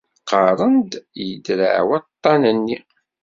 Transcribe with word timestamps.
Qqaren-d 0.21 0.91
yedreε 1.27 1.81
waṭṭan-nni. 1.87 2.77